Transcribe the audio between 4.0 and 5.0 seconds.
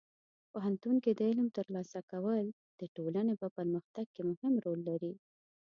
کې مهم رول